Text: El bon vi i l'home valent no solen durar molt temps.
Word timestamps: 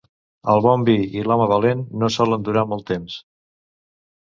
El 0.53 0.61
bon 0.65 0.85
vi 0.87 0.95
i 1.19 1.25
l'home 1.27 1.47
valent 1.51 1.85
no 2.05 2.11
solen 2.17 2.49
durar 2.49 2.65
molt 2.73 2.89
temps. 2.95 3.21